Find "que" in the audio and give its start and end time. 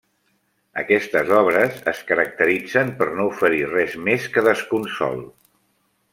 4.39-4.45